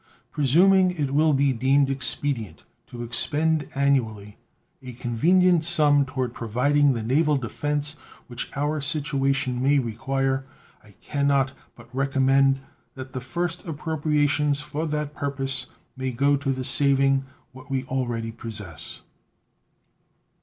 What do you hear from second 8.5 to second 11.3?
our situation may require, I can